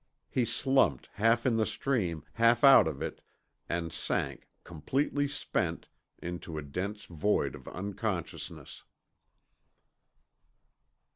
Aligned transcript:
He 0.31 0.45
slumped 0.45 1.09
half 1.13 1.45
in 1.45 1.57
the 1.57 1.65
stream, 1.67 2.23
half 2.33 2.63
out 2.63 2.87
of 2.87 3.03
it, 3.03 3.21
and 3.69 3.93
sank, 3.93 4.47
completely 4.63 5.27
spent, 5.27 5.89
into 6.17 6.57
a 6.57 6.63
dense 6.63 7.05
void 7.05 7.53
of 7.53 7.67
unconsciousness. 7.67 8.81